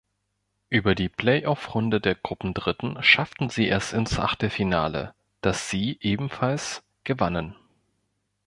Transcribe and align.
Über 0.69 0.95
die 0.95 1.09
Playoff-Runde 1.09 2.01
der 2.01 2.15
Gruppendritten 2.15 2.97
schafften 3.03 3.51
sie 3.51 3.69
es 3.69 3.93
ins 3.93 4.17
Achtelfinale, 4.17 5.13
das 5.41 5.69
sie 5.69 5.99
ebenfalls 6.01 6.81
gewannen. 7.03 7.55